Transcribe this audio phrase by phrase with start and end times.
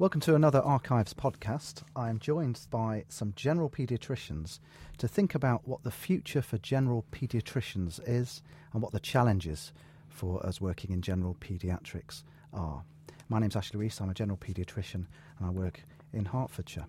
[0.00, 1.82] Welcome to another Archives podcast.
[1.96, 4.60] I am joined by some general paediatricians
[4.98, 8.40] to think about what the future for general paediatricians is
[8.72, 9.72] and what the challenges
[10.08, 12.22] for us working in general paediatrics
[12.54, 12.84] are.
[13.28, 15.06] My name's Ashley Reece, I'm a general paediatrician
[15.40, 16.86] and I work in Hertfordshire.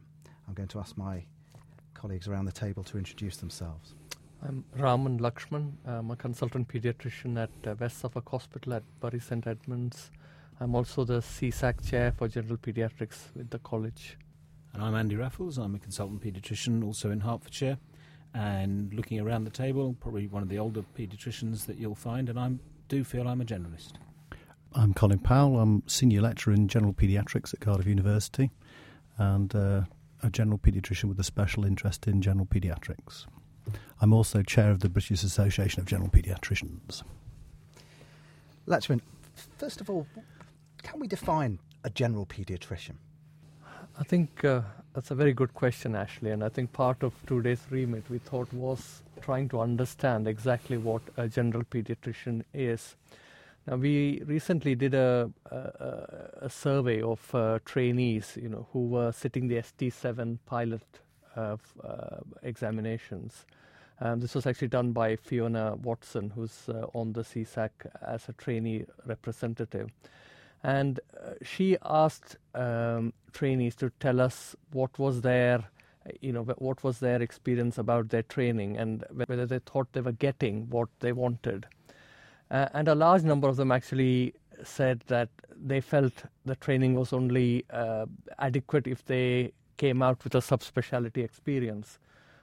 [0.47, 1.25] I'm going to ask my
[1.95, 3.95] colleagues around the table to introduce themselves.
[4.43, 5.71] I'm Raman Lakshman.
[5.83, 10.11] I'm a consultant pediatrician at uh, West Suffolk Hospital at Bury St Edmunds.
[10.61, 14.17] I'm also the CSAC chair for general pediatrics with the college.
[14.73, 15.57] And I'm Andy Raffles.
[15.57, 17.77] I'm a consultant paediatrician also in Hertfordshire.
[18.33, 22.37] And looking around the table, probably one of the older paediatricians that you'll find, and
[22.37, 22.51] I
[22.89, 23.93] do feel I'm a generalist.
[24.73, 25.59] I'm Colin Powell.
[25.59, 28.51] I'm senior lecturer in general paediatrics at Cardiff University
[29.17, 29.83] and uh,
[30.21, 33.25] a general paediatrician with a special interest in general paediatrics.
[34.01, 37.03] I'm also chair of the British Association of General Paediatricians.
[38.67, 39.01] Lakshman,
[39.57, 40.05] first of all,
[40.89, 42.95] can we define a general paediatrician?
[43.99, 44.61] I think uh,
[44.93, 46.31] that's a very good question, Ashley.
[46.31, 51.03] And I think part of today's remit we thought was trying to understand exactly what
[51.15, 52.95] a general pediatrician is.
[53.67, 59.11] Now, we recently did a, a, a survey of uh, trainees, you know, who were
[59.11, 60.81] sitting the ST7 pilot
[61.35, 61.57] uh,
[62.41, 63.45] examinations.
[64.01, 67.69] Um, this was actually done by Fiona Watson, who's uh, on the CSAC
[68.01, 69.91] as a trainee representative
[70.63, 75.63] and uh, she asked um, trainees to tell us what was their
[76.21, 80.11] you know what was their experience about their training and whether they thought they were
[80.11, 81.67] getting what they wanted.
[82.49, 87.13] Uh, and a large number of them actually said that they felt the training was
[87.13, 88.05] only uh,
[88.39, 91.99] adequate if they came out with a subspecialty experience.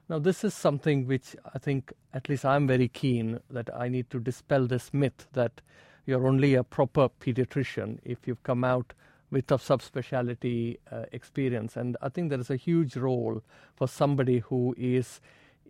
[0.09, 4.09] Now this is something which i think at least i'm very keen that i need
[4.11, 5.61] to dispel this myth that
[6.07, 8.93] you're only a proper pediatrician if you've come out
[9.31, 11.77] with a subspecialty uh, experience.
[11.77, 13.43] And I think there is a huge role
[13.75, 15.21] for somebody who is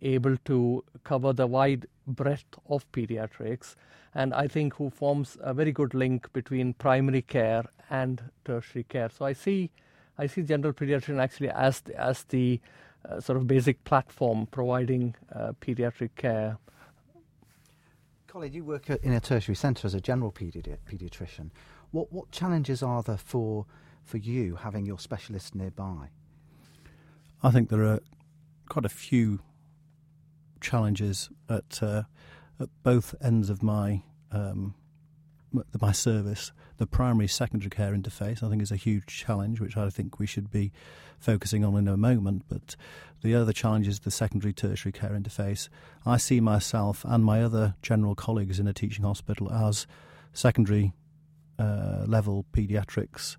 [0.02, 3.74] able to cover the wide breadth of pediatrics
[4.14, 9.10] and I think who forms a very good link between primary care and tertiary care.
[9.10, 9.70] So I see
[10.18, 12.60] I see general pediatrician actually as the, as the
[13.06, 16.56] uh, sort of basic platform providing uh, pediatric care
[18.36, 21.48] Colin, you work in a tertiary centre as a general paedi- paediatrician.
[21.90, 23.64] What what challenges are there for
[24.04, 26.10] for you having your specialist nearby?
[27.42, 28.00] I think there are
[28.68, 29.38] quite a few
[30.60, 32.02] challenges at uh,
[32.60, 34.74] at both ends of my um,
[35.80, 36.52] my service.
[36.78, 40.26] The primary secondary care interface, I think, is a huge challenge, which I think we
[40.26, 40.72] should be
[41.18, 42.44] focusing on in a moment.
[42.48, 42.76] But
[43.22, 45.68] the other challenge is the secondary tertiary care interface.
[46.04, 49.86] I see myself and my other general colleagues in a teaching hospital as
[50.32, 50.92] secondary
[51.58, 53.36] uh, level paediatrics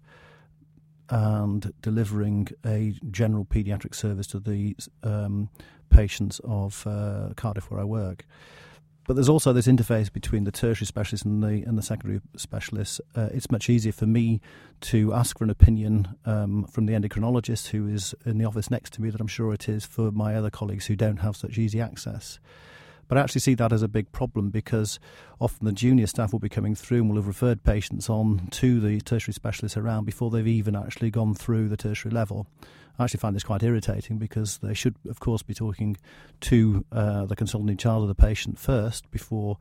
[1.10, 5.50] and delivering a general paediatric service to the um,
[5.90, 8.26] patients of uh, Cardiff, where I work.
[9.08, 13.00] But there's also this interface between the tertiary specialist and the and the secondary specialist.
[13.16, 14.42] Uh, it's much easier for me
[14.82, 18.92] to ask for an opinion um, from the endocrinologist who is in the office next
[18.94, 21.58] to me than I'm sure it is for my other colleagues who don't have such
[21.58, 22.38] easy access.
[23.08, 25.00] But I actually see that as a big problem because
[25.40, 28.80] often the junior staff will be coming through and will have referred patients on to
[28.80, 32.48] the tertiary specialists around before they've even actually gone through the tertiary level.
[33.00, 35.98] I actually find this quite irritating because they should, of course, be talking
[36.42, 39.58] to uh, the consultant child of the patient first before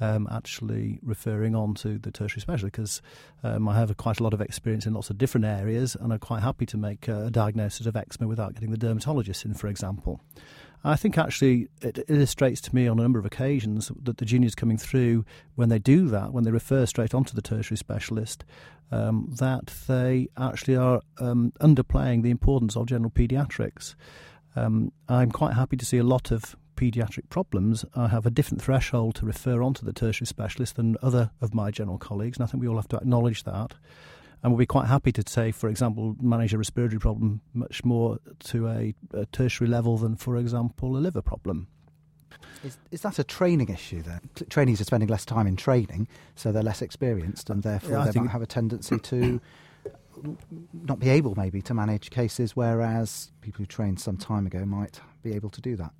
[0.00, 3.02] um, actually referring on to the tertiary specialist because
[3.42, 6.12] um, I have a, quite a lot of experience in lots of different areas and
[6.12, 9.68] I'm quite happy to make a diagnosis of eczema without getting the dermatologist in, for
[9.68, 10.20] example.
[10.86, 14.54] I think actually it illustrates to me on a number of occasions that the juniors
[14.54, 15.24] coming through,
[15.54, 18.44] when they do that, when they refer straight on to the tertiary specialist,
[18.92, 23.94] um, that they actually are um, underplaying the importance of general paediatrics.
[24.56, 27.84] Um, I'm quite happy to see a lot of paediatric problems.
[27.94, 31.54] I have a different threshold to refer on to the tertiary specialist than other of
[31.54, 33.74] my general colleagues, and I think we all have to acknowledge that
[34.44, 38.18] and we'll be quite happy to say, for example, manage a respiratory problem much more
[38.40, 41.66] to a, a tertiary level than, for example, a liver problem.
[42.62, 44.20] Is, is that a training issue then?
[44.50, 48.10] Trainees are spending less time in training, so they're less experienced, and uh, therefore yeah,
[48.10, 49.40] they might have a tendency to
[50.74, 55.00] not be able, maybe, to manage cases, whereas people who trained some time ago might
[55.22, 55.92] be able to do that.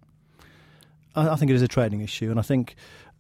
[1.15, 2.75] I, I think it is a training issue, and I think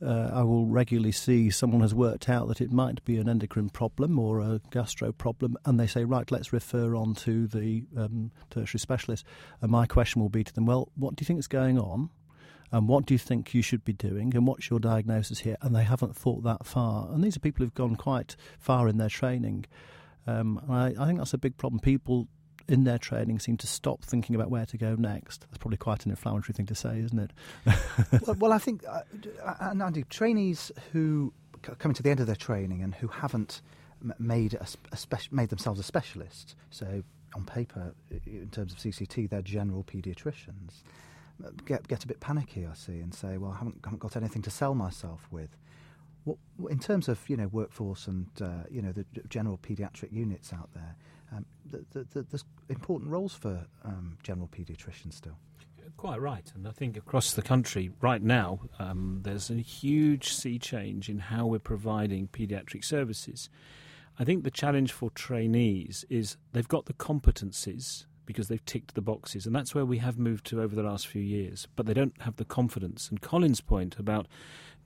[0.05, 3.71] uh, I will regularly see someone has worked out that it might be an endocrine
[3.71, 8.31] problem or a gastro problem, and they say, right, let's refer on to the um,
[8.51, 9.25] tertiary specialist.
[9.61, 12.11] And my question will be to them, well, what do you think is going on?
[12.73, 14.35] And what do you think you should be doing?
[14.35, 15.57] And what's your diagnosis here?
[15.63, 17.09] And they haven't thought that far.
[17.13, 19.67] And these are people who've gone quite far in their training.
[20.27, 21.79] Um, and I, I think that's a big problem.
[21.79, 22.27] People
[22.69, 25.43] in their training seem to stop thinking about where to go next.
[25.43, 27.31] That's probably quite an inflammatory thing to say, isn't it?
[28.27, 29.01] well, well, I think, uh,
[29.61, 31.33] and Andy, trainees who
[31.69, 33.61] are coming to the end of their training and who haven't
[34.19, 37.03] made a, a made themselves a specialist, so
[37.35, 37.95] on paper,
[38.27, 40.83] in terms of CCT, they're general paediatricians,
[41.67, 44.43] get get a bit panicky, I see, and say, well, I haven't, haven't got anything
[44.43, 45.57] to sell myself with.
[46.25, 46.39] What,
[46.71, 50.71] in terms of you know workforce and uh, you know the general paediatric units out
[50.75, 50.97] there,
[51.33, 55.37] um, the, the, the, there's important roles for um, general paediatricians still.
[55.97, 60.59] Quite right, and I think across the country right now um, there's a huge sea
[60.59, 63.49] change in how we're providing paediatric services.
[64.19, 69.03] I think the challenge for trainees is they've got the competencies because they've ticked the
[69.03, 71.69] boxes, and that's where we have moved to over the last few years.
[71.77, 73.09] But they don't have the confidence.
[73.09, 74.27] And Colin's point about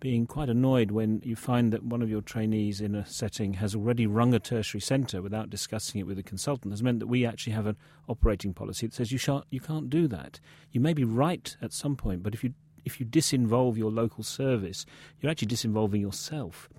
[0.00, 3.74] being quite annoyed when you find that one of your trainees in a setting has
[3.74, 7.26] already rung a tertiary centre without discussing it with a consultant has meant that we
[7.26, 7.76] actually have an
[8.08, 10.40] operating policy that says you shan't, you can't do that.
[10.70, 12.54] You may be right at some point, but if you
[12.84, 14.86] if you disinvolve your local service,
[15.20, 16.70] you're actually disinvolving yourself.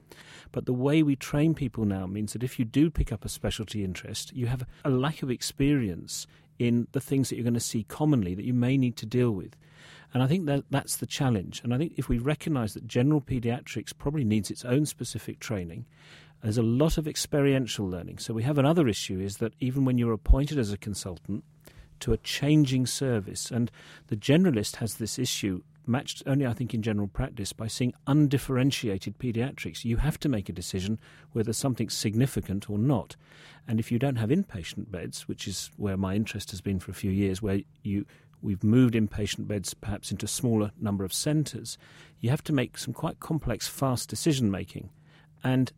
[0.52, 3.30] But the way we train people now means that if you do pick up a
[3.30, 6.26] specialty interest, you have a lack of experience
[6.58, 9.32] in the things that you're going to see commonly that you may need to deal
[9.32, 9.56] with.
[10.14, 11.62] And I think that that's the challenge.
[11.64, 15.86] And I think if we recognise that general paediatrics probably needs its own specific training,
[16.42, 18.18] there's a lot of experiential learning.
[18.20, 21.44] So we have another issue is that even when you're appointed as a consultant
[22.00, 23.70] to a changing service, and
[24.08, 29.18] the generalist has this issue matched only, I think, in general practice by seeing undifferentiated
[29.18, 29.84] paediatrics.
[29.84, 31.00] You have to make a decision
[31.32, 33.16] whether something's significant or not.
[33.68, 36.92] And if you don't have inpatient beds, which is where my interest has been for
[36.92, 38.06] a few years, where you
[38.42, 41.78] we've moved inpatient beds perhaps into smaller number of centres,
[42.20, 44.90] you have to make some quite complex, fast decision making.
[45.44, 45.72] And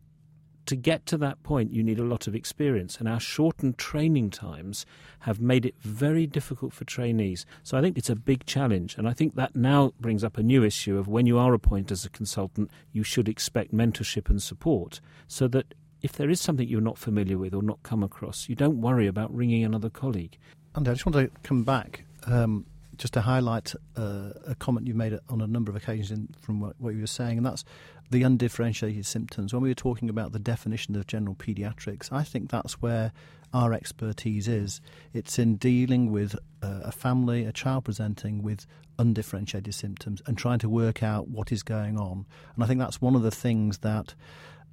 [0.66, 4.30] to get to that point, you need a lot of experience, and our shortened training
[4.30, 4.86] times
[5.20, 7.44] have made it very difficult for trainees.
[7.62, 10.42] So I think it's a big challenge, and I think that now brings up a
[10.42, 14.42] new issue of when you are appointed as a consultant, you should expect mentorship and
[14.42, 18.48] support so that if there is something you're not familiar with or not come across,
[18.48, 20.38] you don't worry about ringing another colleague.
[20.74, 22.66] Andy, I just want to come back um,
[22.96, 26.60] just to highlight uh, a comment you made on a number of occasions in, from
[26.60, 27.64] what, what, you were saying, and that's
[28.10, 29.52] the undifferentiated symptoms.
[29.52, 33.12] When we were talking about the definition of general paediatrics, I think that's where
[33.54, 34.80] our expertise is.
[35.12, 38.66] It's in dealing with uh, a family, a child presenting with
[38.98, 42.26] undifferentiated symptoms and trying to work out what is going on.
[42.54, 44.14] And I think that's one of the things that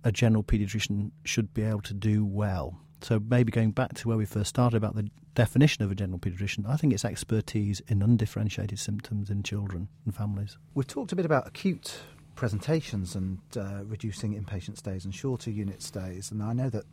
[0.03, 2.79] a general paediatrician should be able to do well.
[3.01, 6.19] So maybe going back to where we first started about the definition of a general
[6.19, 10.57] paediatrician, I think it's expertise in undifferentiated symptoms in children and families.
[10.73, 11.99] We've talked a bit about acute
[12.35, 16.83] presentations and uh, reducing inpatient stays and shorter unit stays, and I know that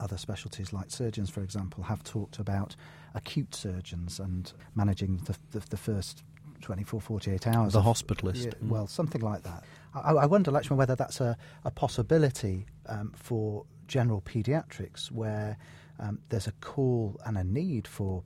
[0.00, 2.76] other specialties like surgeons, for example, have talked about
[3.14, 6.24] acute surgeons and managing the, the, the first
[6.60, 7.72] 24, 48 hours.
[7.74, 8.46] The of, hospitalist.
[8.46, 9.64] Yeah, well, something like that.
[9.94, 15.56] I, I wonder, Lakshman, whether that's a, a possibility um, for general paediatrics where
[15.98, 18.22] um, there's a call and a need for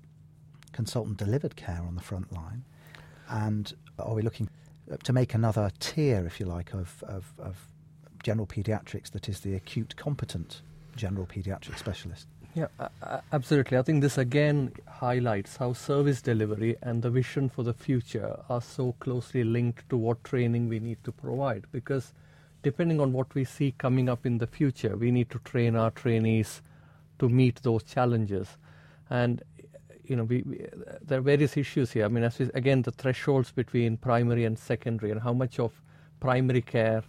[0.73, 2.65] consultant delivered care on the front line?
[3.29, 4.49] And are we looking
[5.03, 7.57] to make another tier, if you like, of, of, of
[8.23, 10.63] general paediatrics that is the acute competent
[10.97, 12.27] general paediatric specialist?
[12.55, 12.69] Yeah,
[13.33, 13.79] absolutely.
[13.79, 18.63] I think this again highlights how service delivery and the vision for the future are
[18.63, 22.15] so closely linked to what training we need to provide because
[22.71, 25.93] depending on what we see coming up in the future, we need to train our
[26.03, 26.51] trainees
[27.19, 28.47] to meet those challenges.
[29.09, 29.43] And
[30.05, 30.57] you know, we, we,
[31.09, 32.05] there are various issues here.
[32.05, 35.73] I mean, as we, again, the thresholds between primary and secondary, and how much of
[36.21, 37.03] primary care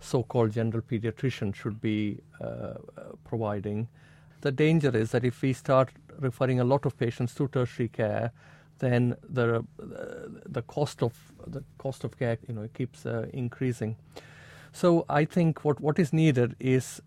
[0.00, 2.74] so-called general pediatrician should be uh, uh,
[3.24, 3.88] providing.
[4.40, 8.32] The danger is that if we start referring a lot of patients to tertiary care,
[8.78, 9.64] then the
[10.56, 11.14] the cost of
[11.46, 13.96] the cost of care, you know, keeps uh, increasing.
[14.74, 17.00] So I think what, what is needed is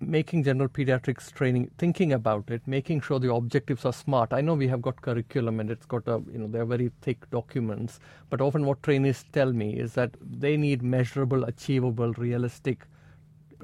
[0.00, 4.32] making general pediatrics training, thinking about it, making sure the objectives are smart.
[4.32, 7.30] I know we have got curriculum and it's got a, you know, they're very thick
[7.30, 12.86] documents, but often what trainees tell me is that they need measurable, achievable, realistic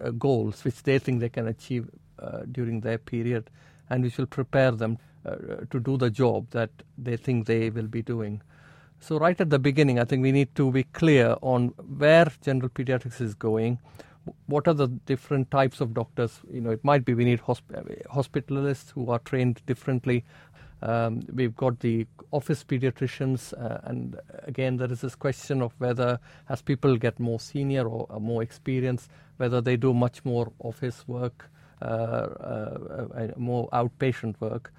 [0.00, 3.50] uh, goals which they think they can achieve uh, during their period
[3.90, 5.34] and which will prepare them uh,
[5.68, 8.40] to do the job that they think they will be doing.
[9.02, 12.68] So, right at the beginning, I think we need to be clear on where general
[12.68, 13.80] pediatrics is going.
[14.46, 16.38] What are the different types of doctors?
[16.48, 20.24] You know, it might be we need hosp- hospitalists who are trained differently.
[20.82, 26.20] Um, we've got the office pediatricians, uh, and again, there is this question of whether,
[26.48, 31.02] as people get more senior or, or more experienced, whether they do much more office
[31.08, 31.50] work
[31.82, 34.72] uh, uh, more outpatient work.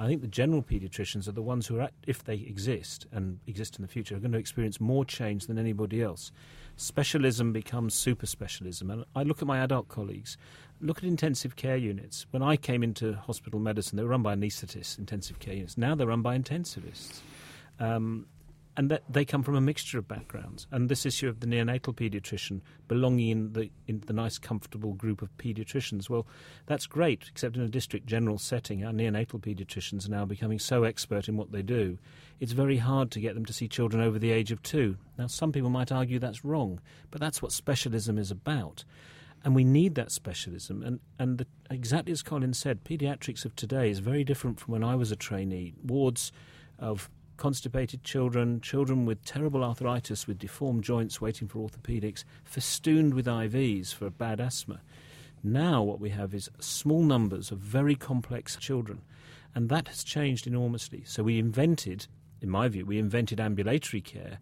[0.00, 3.38] I think the general paediatricians are the ones who are, at, if they exist and
[3.46, 6.32] exist in the future, are going to experience more change than anybody else.
[6.76, 8.90] Specialism becomes super specialism.
[8.90, 10.38] And I look at my adult colleagues,
[10.80, 12.24] look at intensive care units.
[12.30, 15.76] When I came into hospital medicine, they were run by anaesthetists, intensive care units.
[15.76, 17.20] Now they're run by intensivists.
[17.78, 18.24] Um,
[18.80, 20.66] and that they come from a mixture of backgrounds.
[20.70, 25.20] And this issue of the neonatal paediatrician belonging in the in the nice, comfortable group
[25.20, 26.26] of paediatricians, well,
[26.64, 27.26] that's great.
[27.28, 31.36] Except in a district general setting, our neonatal paediatricians are now becoming so expert in
[31.36, 31.98] what they do,
[32.40, 34.96] it's very hard to get them to see children over the age of two.
[35.18, 38.86] Now, some people might argue that's wrong, but that's what specialism is about.
[39.44, 40.82] And we need that specialism.
[40.82, 44.82] And, and the, exactly as Colin said, paediatrics of today is very different from when
[44.82, 45.74] I was a trainee.
[45.84, 46.32] Wards
[46.78, 47.10] of
[47.40, 53.94] constipated children, children with terrible arthritis, with deformed joints waiting for orthopedics, festooned with IVs
[53.94, 54.82] for bad asthma.
[55.42, 59.00] Now, what we have is small numbers of very complex children,
[59.54, 61.02] and that has changed enormously.
[61.06, 62.08] So, we invented,
[62.42, 64.38] in my view, we invented ambulatory care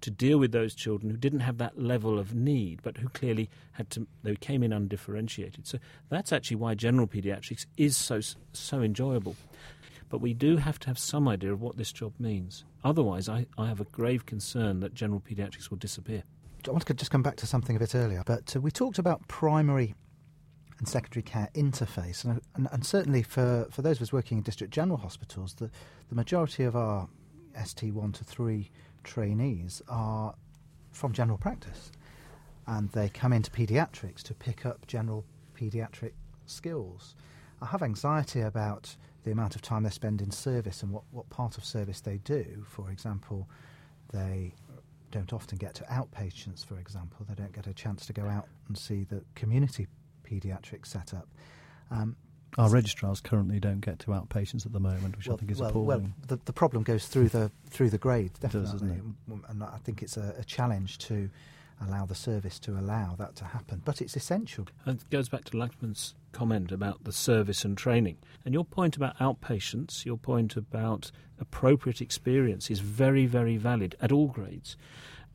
[0.00, 3.50] to deal with those children who didn't have that level of need, but who clearly
[3.72, 5.66] had to, they came in undifferentiated.
[5.66, 5.78] So,
[6.08, 8.20] that's actually why general pediatrics is so,
[8.54, 9.36] so enjoyable.
[10.08, 12.64] But we do have to have some idea of what this job means.
[12.82, 16.22] Otherwise, I, I have a grave concern that general paediatrics will disappear.
[16.66, 18.98] I want to just come back to something a bit earlier, but uh, we talked
[18.98, 19.94] about primary
[20.78, 24.44] and secondary care interface, and, and, and, certainly for, for those of us working in
[24.44, 25.70] district general hospitals, the,
[26.08, 27.08] the majority of our
[27.56, 28.70] ST1 to 3
[29.02, 30.34] trainees are
[30.92, 31.90] from general practice,
[32.66, 35.24] and they come into paediatrics to pick up general
[35.58, 36.12] paediatric
[36.46, 37.16] skills.
[37.60, 38.96] I have anxiety about
[39.28, 42.16] the amount of time they spend in service and what, what part of service they
[42.16, 42.64] do.
[42.66, 43.46] For example,
[44.10, 44.54] they
[45.10, 47.26] don't often get to outpatients, for example.
[47.28, 49.86] They don't get a chance to go out and see the community
[50.24, 51.28] paediatric setup.
[51.90, 52.16] Um,
[52.56, 55.60] Our registrars currently don't get to outpatients at the moment, which well, I think is
[55.60, 55.86] well, appalling.
[55.86, 60.02] Well, the, the problem goes through the through the grades, definitely, does, and I think
[60.02, 61.28] it's a, a challenge to
[61.80, 63.82] allow the service to allow that to happen.
[63.84, 64.66] But it's essential.
[64.84, 68.16] And it goes back to Lakshman's comment about the service and training.
[68.44, 74.12] And your point about outpatients, your point about appropriate experience is very, very valid at
[74.12, 74.76] all grades.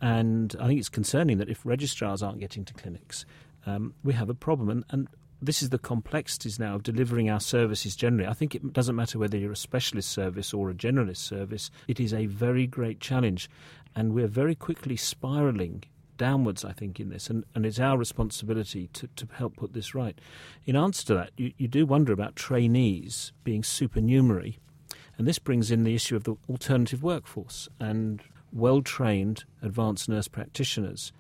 [0.02, 3.26] And I think it's concerning that if registrars aren't getting to clinics,
[3.66, 4.70] um, we have a problem.
[4.70, 5.08] And, and
[5.42, 8.28] this is the complexities now of delivering our services generally.
[8.28, 12.00] I think it doesn't matter whether you're a specialist service or a generalist service, it
[12.00, 13.50] is a very great challenge.
[13.96, 15.84] And we're very quickly spiralling
[16.24, 19.94] downwards, I think, in this, and, and it's our responsibility to, to help put this
[19.94, 20.18] right.
[20.66, 24.58] In answer to that, you, you do wonder about trainees being supernumerary,
[25.18, 28.22] and this brings in the issue of the alternative workforce and
[28.54, 31.12] well trained advanced nurse practitioners,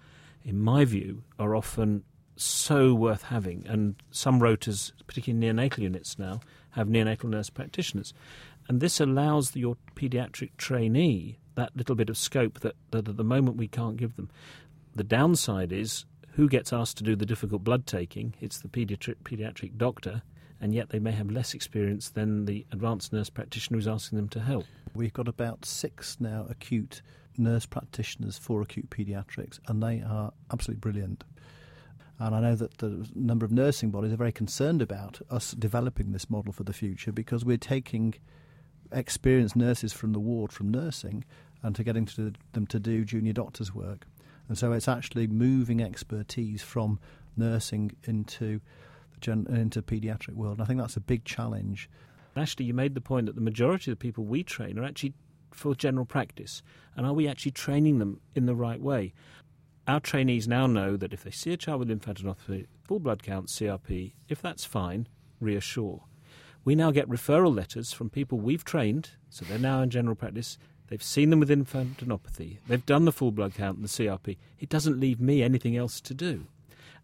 [0.45, 2.05] in my view, are often
[2.37, 3.65] so worth having.
[3.67, 6.39] And some rotas, particularly neonatal units now,
[6.71, 8.13] have neonatal nurse practitioners.
[8.69, 13.17] And this allows the, your paediatric trainee that little bit of scope that, that at
[13.17, 14.29] the moment we can't give them.
[14.95, 18.35] The downside is who gets asked to do the difficult blood taking?
[18.41, 20.21] It's the pediatric, pediatric doctor,
[20.61, 24.29] and yet they may have less experience than the advanced nurse practitioner who's asking them
[24.29, 24.65] to help.
[24.93, 27.01] We've got about six now acute
[27.37, 31.23] nurse practitioners for acute paediatrics, and they are absolutely brilliant.
[32.19, 36.11] And I know that the number of nursing bodies are very concerned about us developing
[36.11, 38.13] this model for the future because we're taking
[38.91, 41.25] experienced nurses from the ward from nursing
[41.63, 44.05] and to getting to them to do junior doctors' work.
[44.47, 46.99] And so it's actually moving expertise from
[47.37, 48.59] nursing into
[49.13, 50.57] the gen- into paediatric world.
[50.57, 51.89] And I think that's a big challenge.
[52.35, 55.13] Actually, you made the point that the majority of the people we train are actually
[55.51, 56.63] for general practice.
[56.95, 59.13] And are we actually training them in the right way?
[59.87, 63.47] Our trainees now know that if they see a child with lymphadenopathy, full blood count,
[63.47, 65.07] CRP, if that's fine,
[65.39, 66.03] reassure.
[66.65, 70.57] We now get referral letters from people we've trained, so they're now in general practice,
[70.87, 72.57] They've seen them with lymphadenopathy.
[72.67, 74.37] They've done the full blood count and the CRP.
[74.59, 76.45] It doesn't leave me anything else to do.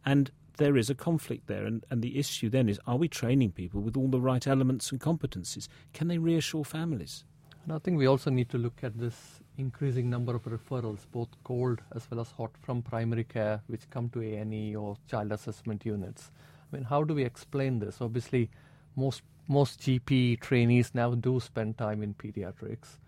[0.05, 1.65] And there is a conflict there.
[1.65, 4.91] And, and the issue then is are we training people with all the right elements
[4.91, 5.67] and competencies?
[5.93, 7.23] Can they reassure families?
[7.63, 11.29] And I think we also need to look at this increasing number of referrals, both
[11.43, 15.85] cold as well as hot, from primary care, which come to A&E or child assessment
[15.85, 16.31] units.
[16.71, 18.01] I mean, how do we explain this?
[18.01, 18.49] Obviously,
[18.95, 22.99] most most GP trainees now do spend time in pediatrics.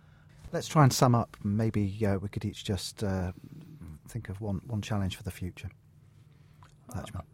[0.51, 1.38] Let's try and sum up.
[1.43, 3.31] Maybe uh, we could each just uh,
[4.08, 5.70] think of one, one challenge for the future.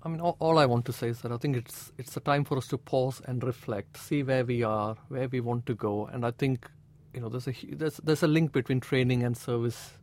[0.03, 2.19] I mean, all, all, I want to say is that I think it's it's a
[2.19, 5.73] time for us to pause and reflect, see where we are, where we want to
[5.73, 6.69] go, and I think
[7.13, 9.93] you know there's a there's there's a link between training and service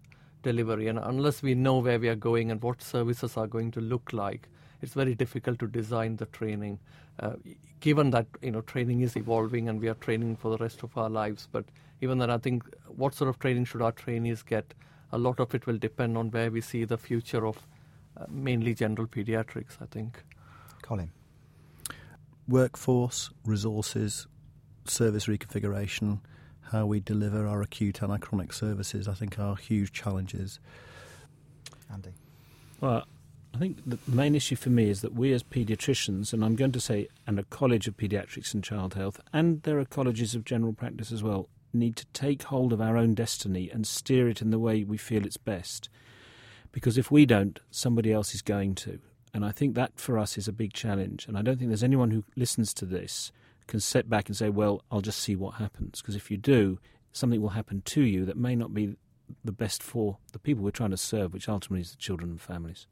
[0.45, 3.81] delivery, and unless we know where we are going and what services are going to
[3.81, 4.49] look like,
[4.81, 6.79] it's very difficult to design the training,
[7.19, 7.33] uh,
[7.81, 10.97] given that you know training is evolving and we are training for the rest of
[10.97, 11.49] our lives.
[11.51, 11.65] But
[12.01, 14.75] even then, I think what sort of training should our trainees get?
[15.13, 17.59] A lot of it will depend on where we see the future of
[18.17, 19.81] uh, mainly general pediatrics.
[19.81, 20.23] I think.
[20.83, 21.11] Colin.
[22.47, 24.27] Workforce, resources,
[24.85, 26.21] service reconfiguration,
[26.71, 30.59] how we deliver our acute and our chronic services, I think are huge challenges.
[31.93, 32.11] Andy.
[32.81, 33.05] Well,
[33.55, 36.73] I think the main issue for me is that we as paediatricians, and I'm going
[36.73, 40.45] to say, and a college of paediatrics and child health, and there are colleges of
[40.45, 44.43] general practice as well, need to take hold of our own destiny and steer it
[44.43, 45.89] in the way we feel it's best.
[46.73, 48.99] Because if we don't, somebody else is going to.
[49.33, 51.27] And I think that for us is a big challenge.
[51.29, 53.33] And I don't think there's anyone who listens to this
[53.67, 56.01] can sit back and say, well, I'll just see what happens.
[56.01, 56.79] Because if you do,
[57.13, 58.97] something will happen to you that may not be
[59.45, 62.41] the best for the people we're trying to serve, which ultimately is the children and
[62.41, 62.87] families.